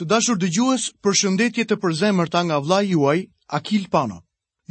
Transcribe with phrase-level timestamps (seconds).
[0.00, 3.18] Të dashur dëgjues, përshëndetje të përzemërta nga vllai juaj
[3.58, 4.16] Akil Pano.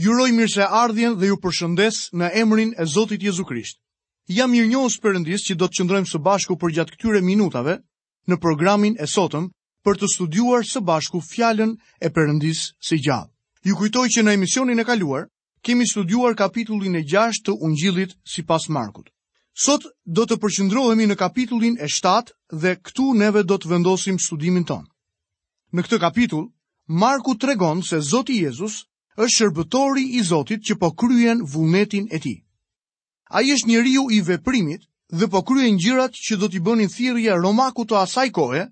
[0.04, 3.80] Ju uroj mirëse ardhjen dhe ju përshëndes në emrin e Zotit Jezu Krisht.
[4.28, 7.78] Jam mirënjohës Perëndis që do të qëndrojmë së bashku për gjatë këtyre minutave
[8.28, 9.48] në programin e sotëm
[9.88, 11.72] për të studiuar së bashku fjalën
[12.06, 13.32] e përëndis së gjallë.
[13.70, 15.24] Ju kujtoj që në emisionin e kaluar
[15.64, 19.08] kemi studiuar kapitullin e 6 të Ungjillit sipas Markut.
[19.68, 19.88] Sot
[20.20, 22.36] do të përqendrohemi në kapitullin e 7
[22.66, 24.90] dhe këtu neve do të vendosim studimin tonë.
[25.74, 26.44] Në këtë kapitull,
[26.88, 27.56] Marku të
[27.90, 28.86] se Zoti Jezus
[29.18, 32.36] është shërbëtori i Zotit që po kryen vullnetin e ti.
[33.32, 36.90] A i është një riu i veprimit dhe po kryen gjirat që do t'i bënin
[36.94, 38.68] thirja romaku të asaj kohe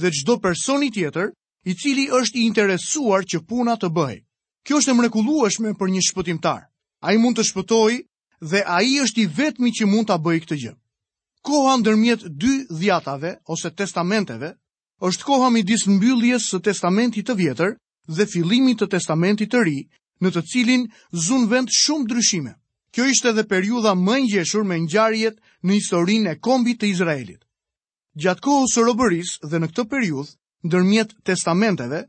[0.00, 1.32] dhe çdo personi tjetër
[1.70, 4.20] i cili është i interesuar që puna të bëhe.
[4.64, 6.60] Kjo është e mrekulueshme për një shpëtimtar.
[7.02, 7.98] A i mund të shpëtoj
[8.50, 10.74] dhe a i është i vetmi që mund të bëjë këtë gjë.
[11.44, 14.54] Kohan dërmjet dy dhjatave ose testamenteve,
[15.02, 17.72] është koha midis mbylljes së Testamentit të Vjetër
[18.16, 19.78] dhe fillimit të Testamentit të Ri,
[20.22, 20.84] në të cilin
[21.26, 22.52] zun vend shumë ndryshime.
[22.94, 27.40] Kjo ishte edhe periudha më e ngjeshur me ngjarjet në historinë e kombit të Izraelit.
[28.22, 30.34] Gjatë kohë së robërisë dhe në këtë periudhë,
[30.70, 32.02] ndërmjet testamenteve,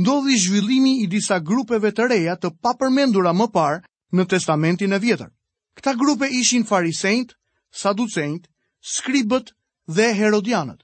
[0.00, 3.82] ndodhi zhvillimi i disa grupeve të reja të papërmendura më parë
[4.16, 5.28] në testamentin e vjetër.
[5.76, 7.36] Këta grupe ishin farisejt,
[7.82, 8.48] saducejt,
[8.94, 9.52] skribët
[9.98, 10.80] dhe herodianët.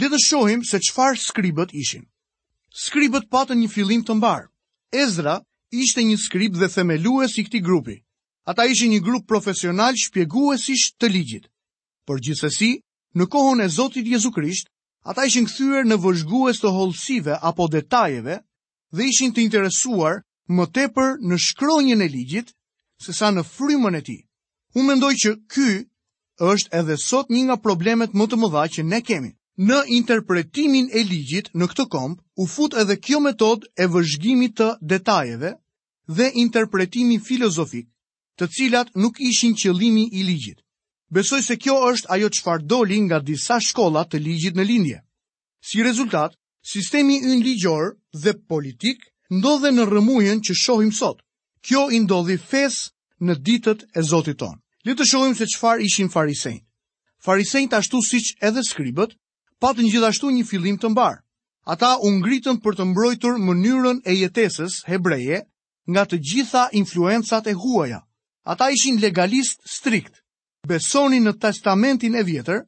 [0.00, 2.04] Le të shohim se çfarë skribët ishin.
[2.82, 4.46] Skribët patën një fillim të mbar.
[4.96, 5.34] Ezra
[5.70, 7.96] ishte një skrib dhe themelues i këtij grupi.
[8.48, 11.44] Ata ishin një grup profesional shpjeguesish të ligjit.
[12.08, 12.70] Por gjithsesi,
[13.18, 14.70] në kohën e Zotit Jezu Krisht,
[15.10, 18.38] ata ishin kthyer në vëzhgues të hollësive apo detajeve
[18.96, 20.22] dhe ishin të interesuar
[20.56, 22.54] më tepër në shkronjën e ligjit
[23.04, 24.22] sesa në frymën e tij.
[24.72, 25.70] Unë mendoj që ky
[26.54, 29.32] është edhe sot një nga problemet më të mëdha që ne kemi.
[29.60, 34.68] Në interpretimin e ligjit në këtë komp, u fut edhe kjo metod e vëzhgimit të
[34.92, 35.50] detajeve
[36.20, 37.86] dhe interpretimin filozofik,
[38.40, 40.62] të cilat nuk ishin qëllimi i ligjit.
[41.18, 45.02] Besoj se kjo është ajo qëfar doli nga disa shkollat të ligjit në lindje.
[45.70, 46.32] Si rezultat,
[46.72, 47.92] sistemi yn ligjor
[48.24, 49.04] dhe politik
[49.36, 51.20] ndodhe në rëmujen që shohim sot.
[51.60, 52.80] Kjo i ndodhi fes
[53.20, 54.56] në ditët e Zotit ton.
[54.84, 56.64] Le të shohim se çfarë ishin farisejt.
[57.24, 59.12] Farisejt ashtu siç edhe skribët
[59.62, 61.20] patën gjithashtu një fillim të mbar.
[61.72, 65.38] Ata u ngritën për të mbrojtur mënyrën e jetesës hebreje
[65.92, 68.00] nga të gjitha influencat e huaja.
[68.50, 70.18] Ata ishin legalist strikt,
[70.68, 72.64] besonin në testamentin e vjetër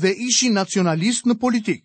[0.00, 1.82] dhe ishin nacionalist në politik.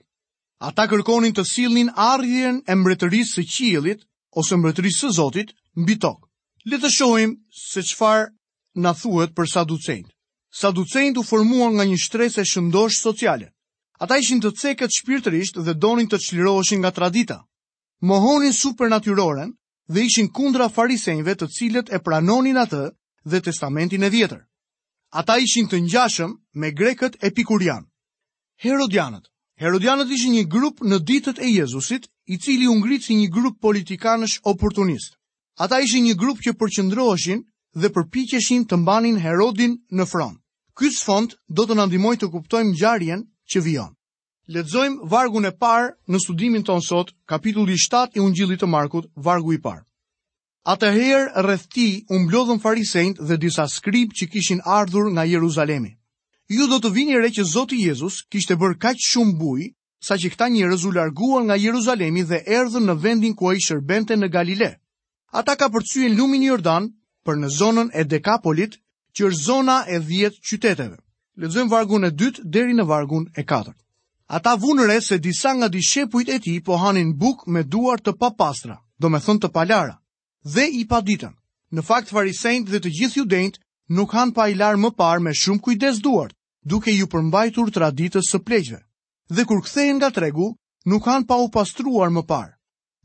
[0.64, 4.08] Ata kërkonin të silnin ardhjen e mbretërisë së qielit
[4.40, 6.24] ose mbretërisë së Zotit mbi tokë.
[6.72, 7.36] Le të shohim
[7.66, 8.32] se çfarë
[8.80, 10.08] na thuhet për saducejt.
[10.62, 13.53] Saducejt u formuan nga një shtresë shëndosh sociale.
[14.04, 17.38] Ata ishin të cekët shpirtërisht dhe donin të çliroheshin nga tradita.
[18.04, 19.54] Mohonin supernaturoren
[19.94, 22.82] dhe ishin kundra farisejve të cilët e pranonin atë
[23.32, 24.42] dhe testamentin e vjetër.
[25.20, 27.88] Ata ishin të ngjashëm me grekët epikurian.
[28.64, 29.30] Herodianët.
[29.62, 33.60] Herodianët ishin një grup në ditët e Jezusit, i cili u ngrit si një grup
[33.64, 35.16] politikanësh oportunist.
[35.64, 37.40] Ata ishin një grup që përqendroheshin
[37.82, 40.36] dhe përpiqeshin të mbanin Herodin në fron.
[40.80, 43.92] Ky sfond do të na ndihmojë të kuptojmë ngjarjen që vion.
[44.54, 49.54] Ledzojmë vargun e parë në studimin tonë sot, kapitulli 7 i ungjillit të Markut, vargu
[49.56, 49.84] i parë.
[50.74, 55.92] Atëherë rreth ti u mblodhën farisejt dhe disa skrip që kishin ardhur nga Jeruzalemi.
[56.48, 59.68] Ju do të vini re që Zoti Jezus kishte bërë kaq shumë buj,
[60.04, 64.16] sa që këta njerëz u larguan nga Jeruzalemi dhe erdhën në vendin ku ai shërbente
[64.20, 64.72] në Galile.
[65.40, 66.92] Ata ka përcyen lumin Jordan
[67.26, 68.78] për në zonën e Dekapolit,
[69.16, 71.03] që është zona e 10 qyteteve.
[71.42, 73.78] Lexojmë vargun e dytë deri në vargun e katërt.
[74.38, 78.14] Ata vunë re se disa nga dishepujt e tij po hanin buk me duar të
[78.22, 79.96] papastra, do me thënë të palara,
[80.54, 81.34] dhe i paditën.
[81.74, 83.58] Në fakt farisejt dhe të gjithë judenjt
[83.98, 88.30] nuk han pa i larë më parë me shumë kujdes duart, duke ju përmbajtur traditës
[88.30, 88.80] së pleqve.
[89.34, 90.54] Dhe kur kthehen nga tregu,
[90.86, 92.54] nuk han pa u pastruar më parë.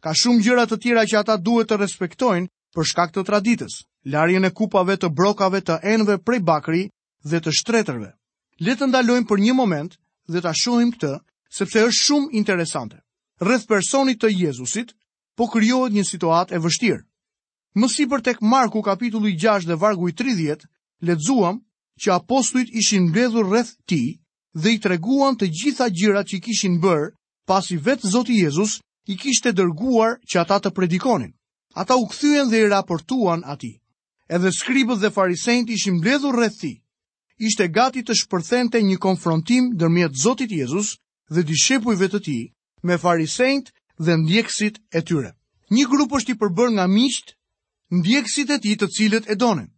[0.05, 3.75] Ka shumë gjëra të tjera që ata duhet të respektojnë për shkak të traditës,
[4.05, 6.85] larjen e kupave të brokave të enëve prej bakri
[7.29, 8.13] dhe të shtretërve.
[8.67, 9.93] Le të ndalojmë për një moment
[10.35, 11.11] dhe ta shohim këtë,
[11.59, 12.97] sepse është shumë interesante.
[13.47, 14.89] Rreth personit të Jezusit
[15.39, 17.05] po krijohet një situatë e vështirë.
[17.79, 20.67] Më sipër tek Marku kapitulli 6 dhe vargu i 30,
[21.11, 21.61] lexuam
[22.03, 24.19] që apostujt ishin mbledhur rreth tij
[24.59, 27.13] dhe i treguan të gjitha gjërat që kishin bër,
[27.47, 31.31] pasi vetë Zoti Jezus i kishte dërguar që ata të predikonin.
[31.79, 33.79] Ata u kthyen dhe i raportuan atij.
[34.29, 36.77] Edhe skribët dhe farisejt ishin mbledhur rreth tij
[37.39, 40.95] ishte gati të shpërthente një konfrontim dërmjet Zotit Jezus
[41.31, 42.39] dhe dishepujve të ti
[42.83, 43.71] me farisejnët
[44.05, 45.31] dhe ndjekësit e tyre.
[45.71, 47.35] Një grup është i përbër nga miqt,
[47.95, 49.69] ndjekësit e ti të cilët e donin,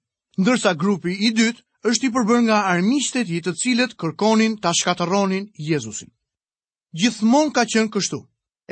[0.41, 1.61] ndërsa grupi i dytë
[1.91, 6.09] është i përbër nga armiqt e ti të cilët kërkonin ta shkataronin Jezusin.
[6.97, 8.21] Gjithmon ka qenë kështu.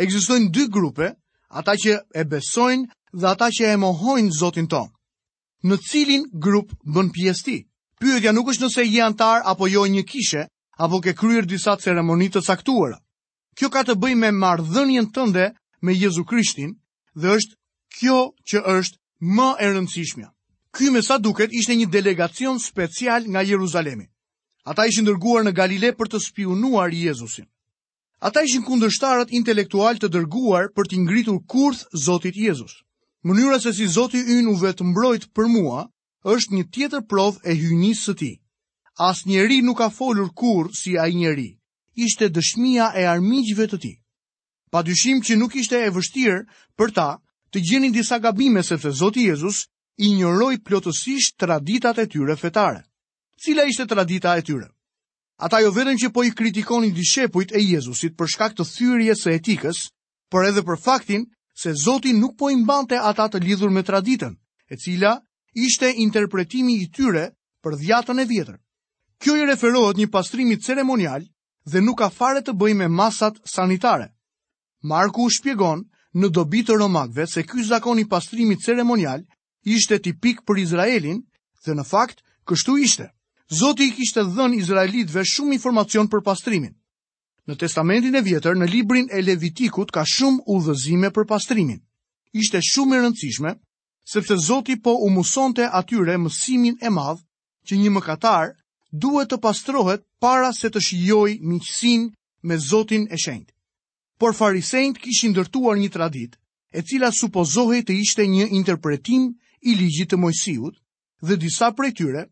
[0.01, 1.13] Egzistojnë dy grupe,
[1.61, 2.89] ata që e besojnë
[3.21, 4.91] dhe ata që e mohojnë Zotin tonë.
[5.67, 7.59] Në cilin grup bën pjesë ti?
[7.99, 10.45] Pyetja nuk është nëse je antar apo jo një kishe,
[10.87, 12.99] apo ke kryer disa ceremonitë të caktuara.
[13.59, 15.49] Kjo ka të bëjë me marrëdhënien tënde
[15.83, 16.77] me Jezu Krishtin
[17.19, 17.59] dhe është
[17.99, 18.19] kjo
[18.53, 19.01] që është
[19.39, 20.29] më e rëndësishmja.
[20.77, 24.07] Ky me sa duket ishte një delegacion special nga Jeruzalemi.
[24.69, 27.49] Ata ishin dërguar në Galile për të spionuar Jezusin.
[28.23, 32.79] Ata ishin kundërshtarët intelektual të dërguar për të ngritur kurth Zotit Jezus.
[33.27, 35.83] Mënyra se si Zoti ynë u vetë mbrojt për mua,
[36.35, 38.31] është një tjetër prov e hyjnisë së ti.
[39.01, 41.49] As njeri nuk ka folur kur si a njeri,
[42.07, 43.93] ishte dëshmia e armigjve të ti.
[44.73, 46.41] Pa dyshim që nuk ishte e vështirë
[46.77, 47.09] për ta
[47.55, 49.63] të gjenin disa gabime sepse Zoti Jezus
[50.05, 52.83] i njëroj plotësisht traditat e tyre fetare.
[53.39, 54.69] Cila ishte tradita e tyre?
[55.47, 59.33] Ata jo vetëm që po i kritikonin dishepujt e Jezusit për shkak të thyrje së
[59.39, 59.79] etikës,
[60.31, 64.35] por edhe për faktin se Zoti nuk po i mbante ata të lidhur me traditën,
[64.71, 65.15] e cila
[65.67, 67.27] ishte interpretimi i tyre
[67.65, 68.57] për dhjatën e vjetër.
[69.23, 71.25] Kjo i referohet një pastrimi ceremonial
[71.67, 74.09] dhe nuk ka fare të bëj me masat sanitare.
[74.93, 75.83] Marku u shpjegon
[76.15, 79.25] në dobi të romakve se ky zakon i pastrimit ceremonial
[79.65, 81.21] ishte tipik për Izraelin
[81.65, 83.09] dhe në fakt kështu ishte.
[83.59, 86.75] Zoti i kishte dhënë izraelitëve shumë informacion për pastrimin.
[87.49, 91.81] Në Testamentin e Vjetër, në librin e Levitikut ka shumë udhëzime për pastrimin.
[92.37, 93.55] Ishte shumë e rëndësishme
[94.11, 97.19] sepse Zoti po u mësonte atyre mësimin e madh
[97.69, 98.55] që një mëkatar
[99.05, 102.11] duhet të pastrohet para se të shijojë miqësinë
[102.49, 103.53] me Zotin e Shenjtë.
[104.21, 106.41] Por farisejt kishin ndërtuar një traditë
[106.73, 109.29] e cila supozohej të ishte një interpretim
[109.69, 110.81] i ligjit të Mojsiut
[111.29, 112.25] dhe disa prej tyre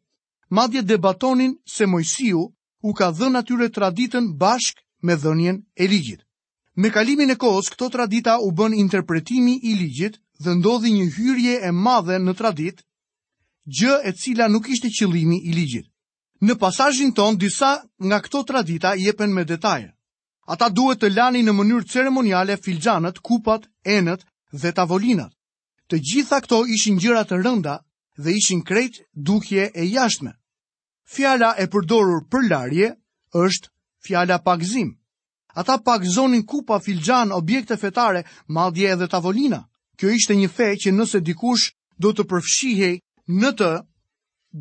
[0.57, 2.43] madje debatonin se Mojsiu
[2.89, 6.25] u ka dhënë atyre traditën bashkë me dhënien e ligjit.
[6.81, 11.55] Me kalimin e kohës këto tradita u bën interpretimi i ligjit dhe ndodhi një hyrje
[11.65, 12.81] e madhe në tradit,
[13.79, 15.89] gjë e cila nuk ishte qëllimi i ligjit.
[16.45, 17.71] Në pasajin ton, disa
[18.05, 19.93] nga këto tradita jepen me detaje.
[20.47, 24.23] Ata duhet të lani në mënyrë ceremoniale filxanët, kupat, enët
[24.53, 25.33] dhe tavolinat.
[25.89, 27.81] Të gjitha këto ishin gjëra të rënda
[28.19, 30.33] dhe ishin krejt dukje e jashtme.
[31.15, 32.93] Fjala e përdorur për larje
[33.35, 33.69] është
[34.07, 34.93] fjala pagzim.
[35.57, 39.65] Ata pagzonin kupa, filxan, objekte fetare, madje edhe tavolina.
[40.01, 41.69] Kjo ishte një fe që nëse dikush
[42.05, 42.97] do të përfshihej
[43.43, 43.69] në të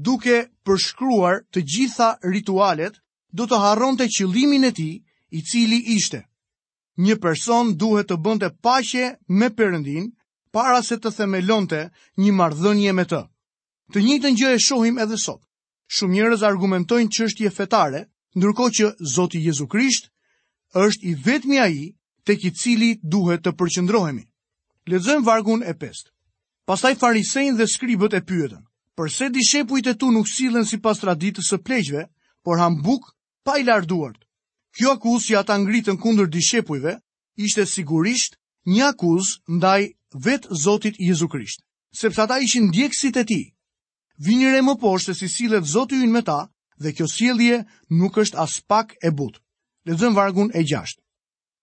[0.08, 0.38] duke
[0.68, 2.96] përshkruar të gjitha ritualet,
[3.40, 4.94] do të harronte qëllimin e tij
[5.38, 6.22] i cili ishte.
[7.06, 9.10] Një person duhet të bënte paqe
[9.40, 10.06] me Perëndin
[10.56, 11.82] para se të themelonte
[12.24, 13.22] një marrëdhënie me të.
[13.92, 15.42] Të njëjtën gjë e shohim edhe sot.
[15.96, 18.04] Shumë njerëz argumentojnë çështje fetare,
[18.40, 20.08] ndërkohë që Zoti Jezu Krisht
[20.86, 21.76] është i vetmi ai
[22.26, 24.24] tek i cili duhet të përqendrohemi.
[24.86, 26.12] Lexojmë vargun e 5.
[26.70, 28.60] Pastaj farisein dhe skribët e pyetën:
[29.00, 32.04] "Përse dishepujt e tu nuk sillen sipas traditës së pleqjve,
[32.46, 33.04] por han buk
[33.46, 34.14] pa i larduar?"
[34.78, 36.94] Kjo akuzë që ata ngritën kundër dishepujve
[37.48, 38.38] ishte sigurisht
[38.76, 39.82] një akuzë ndaj
[40.28, 41.64] vet Zotit Jezu Krisht,
[42.02, 43.46] sepse ata ishin ndjekësit e tij.
[44.28, 46.40] vinjëre më poshtë si sillet Zoti ynë me ta
[46.82, 47.66] dhe kjo sjellje
[47.98, 49.42] nuk është as pak e butë.
[49.88, 51.02] Lexojmë vargun e 6.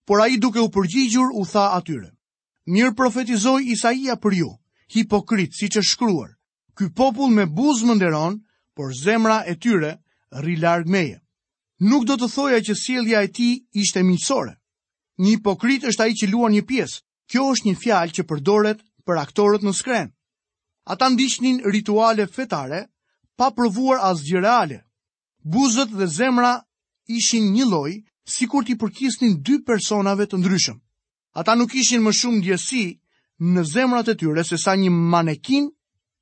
[0.06, 2.10] Por ai duke u përgjigjur u tha atyre:
[2.70, 4.48] Mirë profetizoi Isaia për ju,
[4.94, 6.28] hipokrit si që shkruar,
[6.78, 8.36] ky popull me buzë më nderon,
[8.76, 9.96] por zemra e tyre
[10.38, 11.18] rri larg meje.
[11.82, 14.54] Nuk do të thoja që sjellja e tij ishte minësore.
[15.18, 17.02] Një hipokrit është ai që luan një pjesë.
[17.32, 20.10] Kjo është një fjalë që përdoret për aktorët në skren.
[20.86, 22.84] Ata ndiqnin rituale fetare
[23.38, 24.78] pa provuar asgjë reale.
[25.42, 26.54] Buzët dhe zemra
[27.10, 27.92] ishin një lloj,
[28.36, 30.81] sikur ti përkisnin dy personave të ndryshëm
[31.34, 32.82] ata nuk ishin më shumë djesi
[33.42, 35.70] në zemrat e tyre se sa një manekin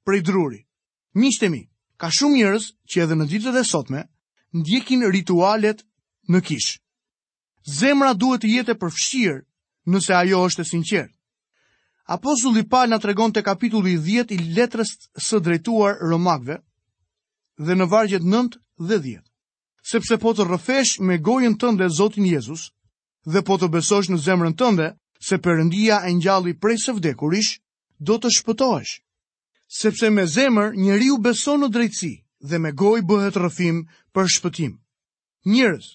[0.07, 0.63] prej druri.
[1.15, 1.67] Mishtemi,
[1.99, 4.05] ka shumë njërës që edhe në ditët e sotme,
[4.55, 5.83] ndjekin ritualet
[6.31, 6.79] në kishë.
[7.79, 9.43] Zemra duhet të jetë e përfshirë
[9.93, 11.13] nëse ajo është e sinqerë.
[12.11, 14.91] Apostulli Paul na tregon te kapitulli 10 i letrës
[15.23, 16.57] së drejtuar Romakëve
[17.61, 18.57] dhe në vargjet 9
[18.89, 19.27] dhe 10.
[19.91, 22.71] Sepse po të rrëfesh me gojën tënde Zotin Jezus
[23.31, 24.91] dhe po të besosh në zemrën tënde,
[25.21, 27.61] se përëndia e njalli prej së vdekurish,
[28.01, 28.95] do të shpëtojsh.
[29.71, 32.15] Sepse me zemër njëri u beson në drejtësi
[32.51, 33.83] dhe me goj bëhet rëfim
[34.17, 34.73] për shpëtim.
[35.47, 35.87] Njërës,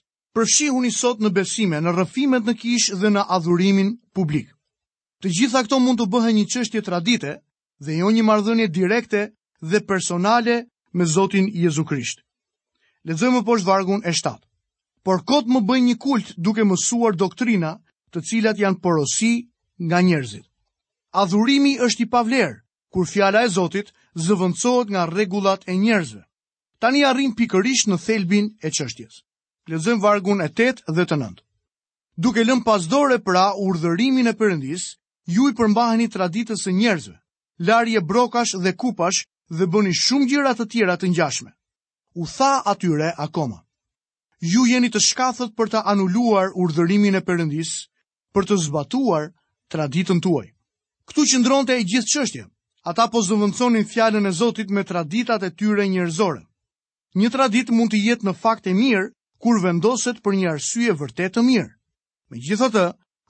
[0.85, 4.51] i sot në besime, në rëfimet në kish dhe në adhurimin publik.
[5.21, 7.31] Të gjitha këto mund të bëhe një qështje tradite
[7.81, 12.21] dhe jo një mardhënje direkte dhe personale me Zotin Jezu Krisht.
[13.03, 14.37] Ledzojmë poshtë vargun e 7.
[15.03, 17.79] Por kot më bëj një kult duke mësuar doktrina
[18.15, 19.31] të cilat janë porosi
[19.83, 20.45] nga njerëzit.
[21.21, 22.55] Adhurimi është i pavlerë
[22.95, 26.21] kur fjala e Zotit zëvendësohet nga rregullat e njerëzve.
[26.79, 29.19] Tani arrim pikërisht në thelbin e çështjes.
[29.69, 31.43] Lexojmë vargun e 8 dhe të 9.
[32.23, 34.83] Duke lënë pas dore pra urdhërimin e përëndis,
[35.35, 37.17] ju i përmbaheni traditës së njerëzve.
[37.67, 41.51] Larje brokash dhe kupash dhe bëni shumë gjëra të tjera të ngjashme.
[42.15, 43.59] U tha atyre akoma:
[44.39, 47.71] Ju jeni të shkathët për të anuluar urdhërimin e përëndis,
[48.35, 49.29] për të zbatuar
[49.71, 50.45] traditën tuaj.
[51.07, 52.45] Këtu qëndronte e gjithë çështja.
[52.91, 56.43] Ata po zëvendësonin fjalën e Zotit me traditat e tyre njerëzore.
[57.15, 59.07] Një traditë mund të jetë në fakt e mirë
[59.41, 61.71] kur vendoset për një arsye vërtet të mirë.
[62.31, 62.85] Megjithatë,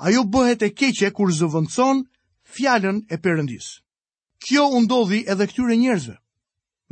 [0.08, 2.02] ajo bëhet e keqe kur zëvendëson
[2.56, 3.68] fjalën e Perëndis.
[4.44, 6.18] Kjo u ndodhi edhe këtyre njerëzve.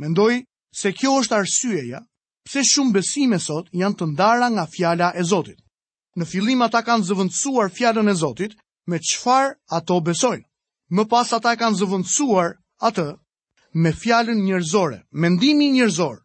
[0.00, 0.38] Mendoj
[0.80, 2.00] se kjo është arsyeja
[2.46, 5.58] pse shumë besime sot janë të ndara nga fjala e Zotit
[6.20, 8.52] në fillim ata kanë zëvëndësuar fjallën e Zotit
[8.92, 10.44] me çfarë ato besojnë.
[10.94, 12.52] Më pas ata kanë zëvëndësuar
[12.88, 13.06] atë
[13.82, 16.16] me fjallën njërzore, mendimin njërzor,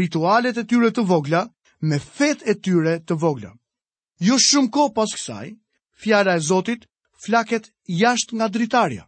[0.00, 1.42] ritualet e tyre të vogla,
[1.88, 3.50] me fet e tyre të vogla.
[4.28, 5.52] Jo shumë ko pas kësaj,
[6.02, 6.86] fjala e Zotit
[7.24, 7.68] flaket
[8.00, 9.04] jashtë nga dritarja.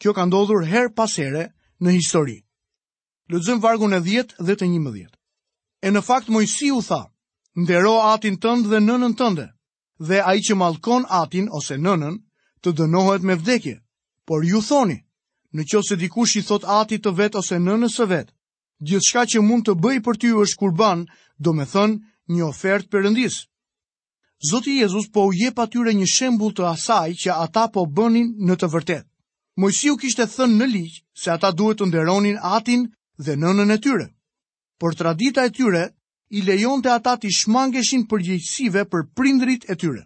[0.00, 1.48] Kjo ka ndodhur her pas here
[1.82, 2.38] në histori.
[3.32, 5.08] Lëzëm vargun e 10 dhe të 11.
[5.82, 7.02] E në fakt Mojsi u tha,
[7.62, 9.46] ndero atin tënd dhe nënën tënde,
[10.06, 12.16] dhe a i që malkon atin ose nënën,
[12.64, 13.76] të dënohet me vdekje.
[14.26, 14.98] Por ju thoni,
[15.54, 18.28] në që se dikush i thot atit të vet ose nënës të vet,
[18.80, 21.04] gjithë shka që mund të bëj për ty është kurban,
[21.38, 22.00] do me thënë
[22.32, 23.46] një ofert përëndis.
[24.50, 28.54] Zoti Jezus po u jep atyre një shembul të asaj që ata po bënin në
[28.56, 29.06] të vërtet.
[29.60, 32.82] kishtë kishte thënë në ligj se ata duhet të nderonin atin
[33.24, 34.08] dhe nënën e tyre.
[34.80, 35.82] Por tradita e tyre
[36.30, 40.04] i lejon të ata të shmangeshin përgjegjësive për prindrit e tyre.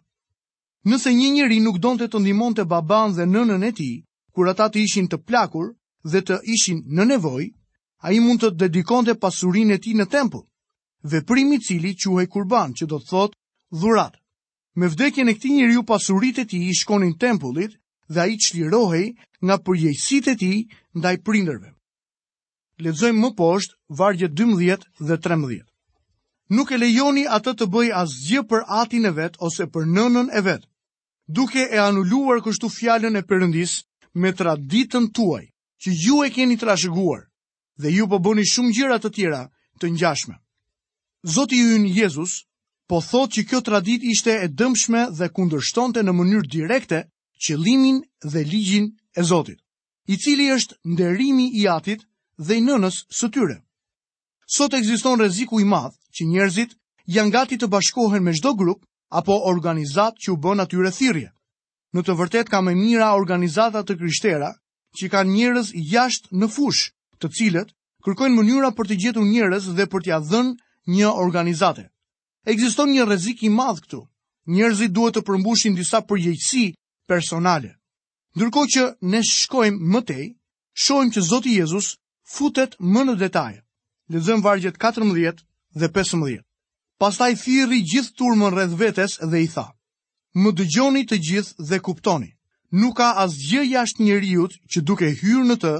[0.88, 3.90] Nëse një njëri nuk donë të të ndimon të baban dhe nënën e ti,
[4.32, 5.72] kur ata të ishin të plakur
[6.12, 7.44] dhe të ishin në nevoj,
[8.04, 10.46] a i mund të dedikon të pasurin e ti në tempull,
[11.10, 13.32] dhe primi cili quhej kurban, që do të thot
[13.80, 14.16] dhurat.
[14.76, 17.76] Me vdekjen e këti njëri u pasurit e ti i shkonin tempullit
[18.08, 19.12] dhe a i qlirohej
[19.44, 20.52] nga përgjegjësit e ti
[20.96, 21.68] ndaj prinderve.
[22.82, 25.68] Ledzojmë më poshtë vargje 12 dhe 13.
[26.52, 30.40] Nuk e lejoni atë të bëj asgjë për atin e vet ose për nënën e
[30.44, 30.62] vet.
[31.38, 33.78] Duke e anuluar kështu fjalën e Perëndis
[34.12, 35.46] me traditën tuaj,
[35.82, 37.22] që ju e keni trashëguar,
[37.80, 39.40] dhe ju po bëni shumë gjëra të tjera
[39.80, 40.36] të ngjashme.
[41.34, 42.34] Zoti i ynë Jezus
[42.88, 47.00] po thotë që kjo traditë ishte e dëmshme dhe kundërshtonte në mënyrë direkte
[47.46, 49.64] qëllimin dhe ligjin e Zotit,
[50.12, 52.04] i cili është nderimi i Atit
[52.46, 53.56] dhe i nënës së tyre.
[54.58, 56.74] Sot ekziston rreziku i madh që njerëzit
[57.14, 58.82] janë gati të bashkohen me çdo grup
[59.20, 61.28] apo organizat që u bën atyre thirrje.
[61.94, 64.50] Në të vërtetë ka më mira organizata të krishtera
[64.98, 66.82] që kanë njerëz jashtë në fush,
[67.18, 67.70] të cilët
[68.04, 70.54] kërkojnë mënyra për të gjetur njerëz dhe për t'ia dhënë
[70.94, 71.84] një organizate.
[72.50, 74.00] Ekziston një rrezik i madh këtu.
[74.54, 76.64] Njerëzit duhet të përmbushin disa përgjegjësi
[77.08, 77.70] personale.
[78.36, 80.24] Ndërkohë që ne shkojmë më tej,
[80.84, 81.94] shohim që Zoti Jezus
[82.34, 83.54] futet më në detaj.
[84.12, 85.40] Lexojmë vargjet 14
[85.74, 86.42] dhe 15.
[87.02, 89.66] Pastaj i thiri gjithë turmën rreth vetes dhe i tha,
[90.38, 92.30] më dëgjoni të gjithë dhe kuptoni,
[92.80, 95.72] nuk ka as gjë jashtë njëriut që duke hyrë në të,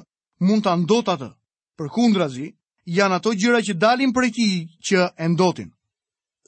[0.46, 1.30] mund të ndot atë,
[1.78, 2.48] për kundrazi,
[2.98, 4.48] janë ato gjëra që dalin për e ti
[4.86, 5.70] që endotin.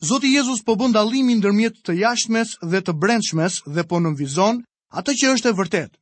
[0.08, 4.58] Zoti Jezus po bën dallimin ndërmjet të jashtmes dhe të brendshmes dhe po nënvizon
[4.98, 5.92] atë që është e vërtet.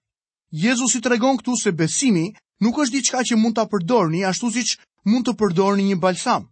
[0.64, 5.28] Jezusi tregon këtu se besimi nuk është diçka që mund ta përdorni ashtu siç mund
[5.28, 6.48] të përdorni një balsam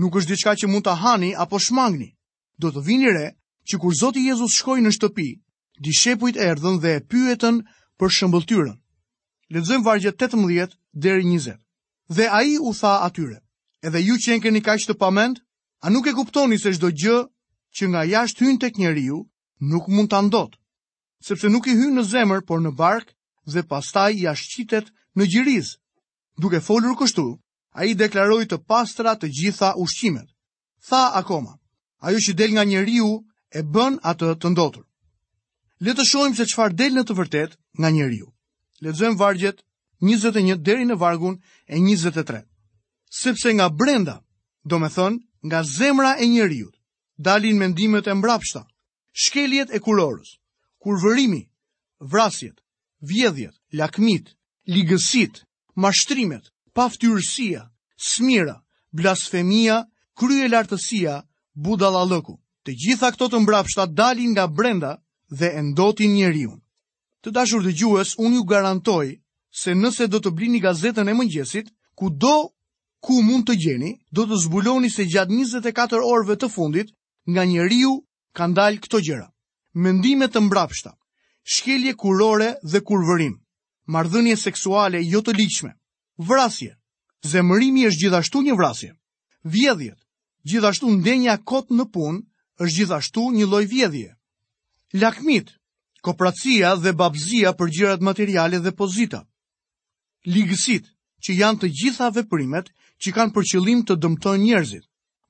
[0.00, 2.12] nuk është diçka që mund ta hani apo shmangni.
[2.60, 3.28] Do të vini re
[3.68, 5.28] që kur Zoti Jezus shkoi në shtëpi,
[5.84, 7.60] dishepujt erdhën dhe e pyetën
[7.98, 8.76] për shëmbulltyrën.
[9.52, 11.58] Lexojmë vargjet 18 deri 20.
[12.08, 13.38] Dhe ai u tha atyre:
[13.84, 15.40] "Edhe ju që jeni kaq të pamend,
[15.84, 17.18] a nuk e kuptoni se çdo gjë
[17.76, 19.18] që nga jashtë hyn tek njeriu
[19.60, 20.52] nuk mund ta ndot,
[21.26, 23.12] sepse nuk i hyn në zemër, por në bark
[23.52, 25.66] dhe pastaj jashtë qitet në gjiriz."
[26.40, 27.36] Duke folur kështu,
[27.72, 30.28] a i deklaroj të pastra të gjitha ushqimet.
[30.88, 31.56] Tha akoma,
[32.04, 33.10] ajo që del nga një riu
[33.56, 34.84] e bën atë të ndotur.
[35.80, 38.28] Le të se qëfar del në të vërtet nga një riu.
[38.82, 39.62] Letëzojmë vargjet
[40.02, 41.38] 21 deri në vargun
[41.70, 42.42] e 23.
[43.10, 44.20] Sepse nga brenda,
[44.64, 46.68] do me thënë, nga zemra e një riu,
[47.18, 48.64] dalin mendimet e mbrapshta,
[49.12, 50.34] shkeljet e kulorës,
[50.82, 51.42] kurvërimi,
[52.00, 52.58] vrasjet,
[53.02, 54.30] vjedhjet, lakmit,
[54.66, 57.62] ligësit, mashtrimet, paftyrësia,
[57.96, 58.56] smira,
[58.92, 59.84] blasfemia,
[60.18, 61.18] krye lartësia,
[61.54, 62.38] buda la lëku.
[62.66, 64.92] Të gjitha këto të mbrapshtat dalin nga brenda
[65.30, 66.60] dhe endotin njeriun.
[67.22, 69.06] Të dashur dhe gjues, unë ju garantoj
[69.62, 72.52] se nëse do të blini gazetën e mëngjesit, ku do
[73.02, 76.94] ku mund të gjeni, do të zbuloni se gjatë 24 orve të fundit
[77.30, 77.92] nga njeriu
[78.32, 79.26] ka ndalë këto gjera.
[79.74, 80.94] Mëndimet të mbrapshta,
[81.42, 83.36] shkelje kurore dhe kurvërim,
[83.86, 85.72] mardhënje seksuale jo të liqme,
[86.18, 86.76] vrasje.
[87.22, 88.92] Zemërimi është gjithashtu një vrasje.
[89.44, 89.98] Vjedhjet,
[90.48, 92.22] gjithashtu ndenja kot në punë,
[92.64, 94.10] është gjithashtu një loj vjedhje.
[94.98, 95.52] Lakmit,
[96.04, 99.22] kopratësia dhe babzia për gjirat materiale dhe pozita.
[100.26, 100.90] Ligësit,
[101.22, 104.84] që janë të gjitha veprimet që kanë për qëllim të dëmtoj njerëzit.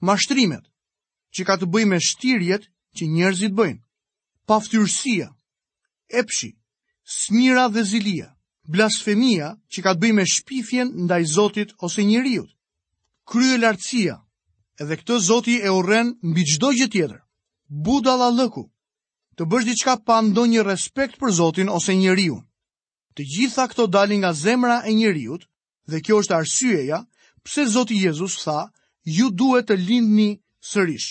[0.05, 0.65] Mashtrimet,
[1.35, 3.81] që ka të bëj me shtirjet që njerëzit bëjnë.
[4.49, 5.29] Paftyrsia,
[6.19, 6.51] epshi,
[7.05, 8.33] smira dhe zilia
[8.73, 12.45] blasfemia që ka të bëjë me shpifjen ndaj Zotit ose njeriu.
[13.31, 14.17] Krye lartësia,
[14.83, 17.21] edhe këtë Zoti e urren mbi çdo gjë tjetër.
[17.85, 18.65] Budallallëku,
[19.37, 22.41] të bësh diçka pa ndonjë respekt për Zotin ose njeriu.
[23.17, 25.37] Të gjitha këto dalin nga zemra e njeriu
[25.91, 26.99] dhe kjo është arsyeja
[27.45, 28.67] pse Zoti Jezus tha,
[29.05, 30.31] ju duhet të lindni
[30.73, 31.11] sërish.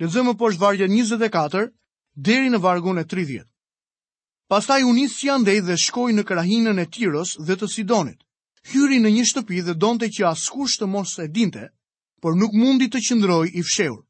[0.00, 1.68] Lexojmë poshtë vargjen 24
[2.28, 3.44] deri në vargun e 30.
[4.48, 8.18] Pastaj u nis si andej dhe shkoi në krahinën e Tiros dhe të Sidonit.
[8.72, 11.64] Hyri në një shtëpi dhe donte që askush të mos e dinte,
[12.22, 14.04] por nuk mundi të qëndrojë i fshehur.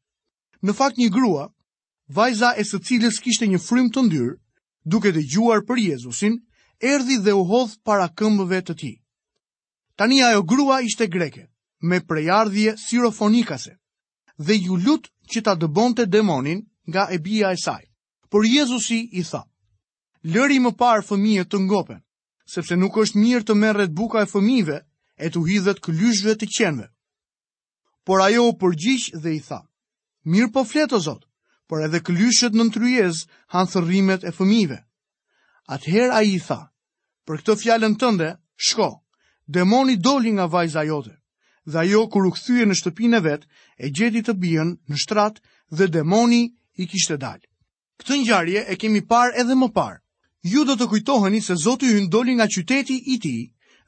[0.61, 1.47] Në fakt një grua,
[2.19, 4.37] vajza e së cilës kishte një frym të ndyr,
[4.85, 6.37] duke dëgjuar për Jezusin,
[6.90, 8.95] erdhi dhe u hodh para këmbëve të tij.
[9.97, 11.49] Tani ajo grua ishte greke,
[11.81, 13.73] me prejardhje sirofonikase,
[14.37, 17.85] dhe ju lut që ta dëbonte demonin nga e bia e saj.
[18.31, 19.47] Por Jezusi i thaë,
[20.35, 22.00] lëri më parë fëmije të ngopen,
[22.50, 24.78] sepse nuk është mirë të merret buka e fëmijëve
[25.25, 26.86] e të hidhet këllyshve të qenve.
[28.06, 29.60] Por ajo u përgjish dhe i tha,
[30.30, 31.26] mirë po fletë o zotë,
[31.71, 34.78] por edhe klyshet në tryezë hanë thërrimet e fëmijëve.
[35.76, 36.60] Atëherë a i tha,
[37.26, 38.30] për këtë fjallën tënde,
[38.67, 38.91] shko,
[39.47, 41.15] demoni doli nga vajza jote,
[41.71, 43.49] dhe ajo kur u këthyje në shtëpin e vetë,
[43.82, 45.43] e gjeti të bion në shtratë
[45.78, 46.43] dhe demoni
[46.82, 47.47] i kishte dalë.
[48.00, 49.99] Këtë njarje e kemi par edhe më par,
[50.52, 53.43] ju do të kujtoheni se Zoti hyn doli nga qyteti i tij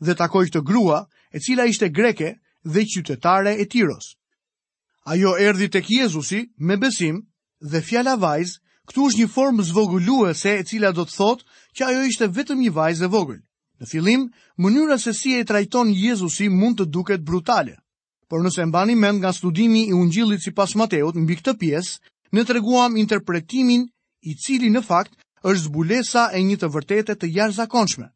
[0.05, 0.99] dhe takoi këtë grua,
[1.35, 2.31] e cila ishte greke
[2.73, 4.07] dhe qytetare e Tiros.
[5.13, 7.17] Ajo erdhi tek Jezusi me besim
[7.71, 11.45] dhe fjala vajz, këtu është një formë zvogëluese e cila do të thotë
[11.77, 13.43] që ajo ishte vetëm një vajzë e vogël.
[13.81, 14.23] Në fillim,
[14.63, 17.77] mënyra se si e trajton Jezusi mund të duket brutale.
[18.29, 21.93] Por nëse mbani mend nga studimi i Ungjillit sipas Mateut mbi këtë pjesë,
[22.35, 23.87] ne treguam interpretimin
[24.29, 25.15] i cili në fakt
[25.47, 28.07] është zbulesa e një të vërtetë të jashtëzakonshme.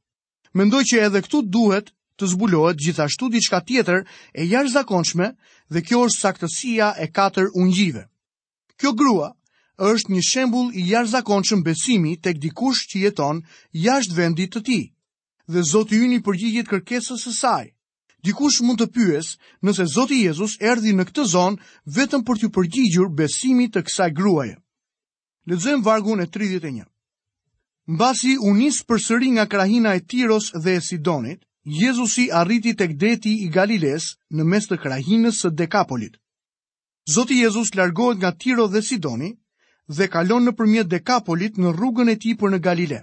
[0.59, 4.03] Mendoj që edhe këtu duhet të zbulohet gjithashtu diçka tjetër
[4.35, 5.29] e jashtëzakonshme
[5.73, 8.03] dhe kjo është saktësia e katër ungjive.
[8.79, 9.29] Kjo grua
[9.91, 13.43] është një shembull i jashtëzakonshëm besimi tek dikush që jeton
[13.85, 14.85] jashtë vendit të tij.
[15.53, 17.65] Dhe Zoti ynë përgjigjet kërkesës së saj.
[18.23, 19.35] Dikush mund të pyes
[19.67, 21.63] nëse Zoti Jezus erdhi në këtë zonë
[21.97, 24.55] vetëm për të përgjigjur besimit të kësaj gruaje.
[25.51, 26.29] Lexojmë vargun e
[27.91, 31.41] Mbasi u nis përsëri nga krahina e Tiros dhe e Sidonit,
[31.83, 36.15] Jezusi arriti tek deti i Galiles në mes të krahinës së Dekapolit.
[37.15, 39.33] Zoti Jezus largohet nga Tiro dhe Sidoni
[39.99, 43.01] dhe kalon në përmjet Dekapolit në rrugën e tij për në Galile.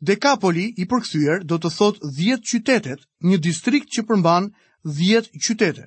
[0.00, 4.46] Dekapoli i përkthyer do të thot 10 qytetet, një distrikt që përmban
[4.86, 5.84] 10 qytete.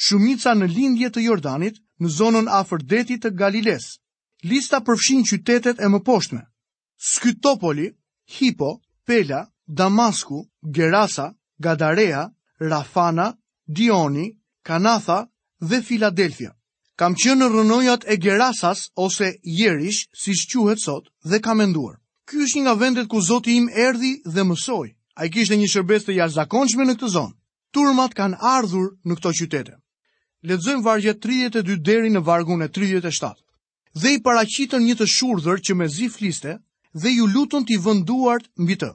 [0.00, 3.90] Shumica në lindje të Jordanit në zonën afër detit të Galiles.
[4.48, 6.46] Lista përfshin qytetet e më poshtme.
[7.00, 7.92] Skytopoli,
[8.30, 15.28] Hipo, Pela, Damasku, Gerasa, Gadarea, Rafana, Dioni, Kanatha
[15.60, 16.52] dhe Filadelfia.
[16.98, 21.96] Kam qenë në rënojat e Gerasas ose Jerish, si shquhet sot, dhe kam enduar.
[22.28, 24.92] Ky është një nga vendet ku zoti im erdi dhe mësoj.
[25.16, 26.48] A i kishtë një shërbes të jashtë
[26.84, 27.34] në këtë zonë.
[27.72, 29.74] Turmat kanë ardhur në këto qytete.
[30.48, 33.32] Ledzojmë vargje 32 deri në vargun e 37.
[34.02, 36.60] Dhe i paracitën një të shurëdhër që me zi fliste
[36.92, 38.90] dhe ju lutën t'i vënduart mbi të.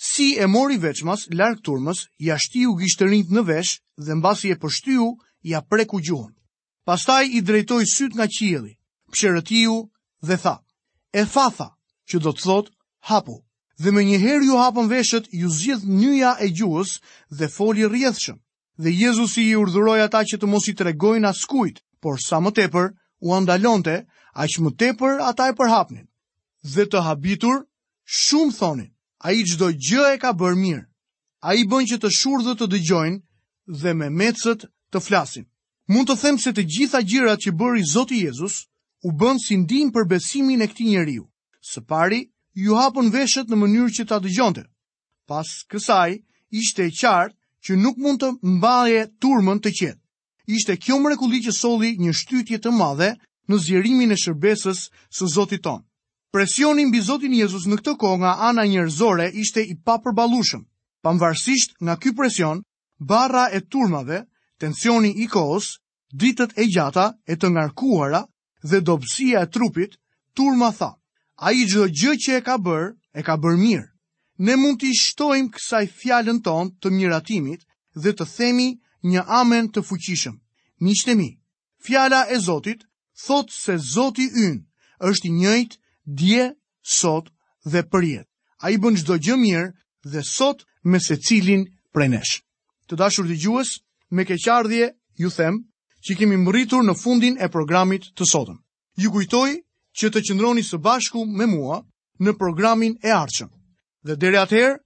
[0.00, 5.14] Si e mori veçmas, larkë turmës, ja shtiu gishtërinit në vesh dhe mbasi e pështiu,
[5.46, 6.32] ja preku gjuhën.
[6.84, 8.74] Pastaj i drejtoj syt nga qieli,
[9.12, 9.74] pësherëtiu
[10.26, 10.56] dhe tha,
[11.12, 11.68] e tha,
[12.08, 12.66] që do të thot
[13.10, 13.44] hapu.
[13.80, 16.98] Dhe me njëherë ju hapën veshët, ju zjedh njëja e gjuhës
[17.38, 18.36] dhe foli rjedhshëm.
[18.82, 22.90] Dhe Jezusi i urdhuroj ata që të mos i tregojnë askujt, por sa më tepër
[23.24, 26.08] u andalonte, aq më tepër ata e përhapnin
[26.62, 27.62] dhe të habitur,
[28.04, 28.90] shumë thonin,
[29.24, 30.84] a i gjdo gjë e ka bërë mirë,
[31.40, 33.20] a i bën që të shurë dhe të dëgjojnë
[33.80, 35.46] dhe me mecët të flasin.
[35.88, 38.66] Mund të them se të gjitha gjira që bëri Zoti Jezus,
[39.04, 41.24] u bën si ndim për besimin e këti njeriu.
[41.70, 44.64] Së pari, ju hapën veshët në mënyrë që ta dëgjonte.
[45.26, 46.18] Pas kësaj,
[46.60, 50.00] ishte e qartë që nuk mund të mbaje turmën të qetë.
[50.56, 53.14] Ishte kjo mrekulli që soli një shtytje të madhe
[53.48, 55.88] në zjerimin e shërbesës së Zotit tonë.
[56.32, 60.60] Presionin mbi Zotin Jezus në këtë kohë nga ana njerëzore ishte i papërballueshëm.
[61.06, 62.60] Pamvarësisht nga ky presion,
[63.12, 64.20] barra e turmave,
[64.62, 65.72] tensioni i kohës,
[66.22, 68.20] ditët e gjata e të ngarkuara
[68.62, 69.98] dhe dobësia e trupit,
[70.36, 70.90] turma tha:
[71.36, 73.88] "A i çdo gjë që e ka bër, e ka bër mirë."
[74.46, 77.66] Ne mund t'i shtojmë kësaj fjalën tonë të miratimit
[78.02, 78.68] dhe të themi
[79.02, 80.38] një amen të fuqishëm.
[80.84, 81.30] Miqtë mi,
[81.86, 82.86] fjala e Zotit
[83.26, 84.62] thot se Zoti ynë
[85.10, 85.74] është i njëjtë
[86.06, 87.28] dje, sot
[87.64, 88.28] dhe për jetë.
[88.64, 89.64] A i bën gjdo gjë mirë
[90.12, 92.40] dhe sot me se cilin prej nesh.
[92.88, 93.74] Të dashur të gjuës,
[94.10, 95.60] me keqardhje, ju them,
[96.04, 98.56] që kemi mëritur në fundin e programit të sotëm.
[98.96, 99.50] Ju kujtoj
[99.98, 101.80] që të qëndroni së bashku me mua
[102.20, 103.50] në programin e arqëm.
[104.04, 104.80] Dhe dere atëherë,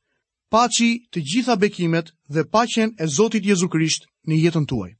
[0.50, 4.94] paci të gjitha bekimet dhe pacjen e Zotit Jezu Krisht në jetën tuaj.